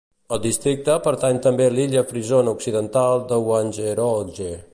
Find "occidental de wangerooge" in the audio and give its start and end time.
2.57-4.53